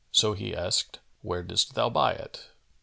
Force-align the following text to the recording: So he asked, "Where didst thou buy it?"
So 0.11 0.33
he 0.33 0.55
asked, 0.55 0.97
"Where 1.21 1.43
didst 1.43 1.75
thou 1.75 1.91
buy 1.91 2.13
it?" 2.13 2.49